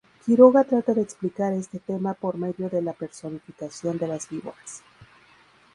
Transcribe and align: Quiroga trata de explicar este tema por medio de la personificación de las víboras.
Quiroga 0.25 0.63
trata 0.63 0.95
de 0.95 1.01
explicar 1.03 1.53
este 1.53 1.77
tema 1.79 2.15
por 2.15 2.35
medio 2.35 2.69
de 2.71 2.81
la 2.81 2.91
personificación 2.93 3.99
de 3.99 4.07
las 4.07 4.27
víboras. 4.29 4.81